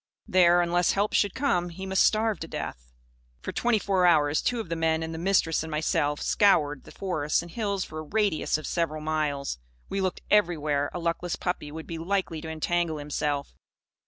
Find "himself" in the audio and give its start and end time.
12.97-13.53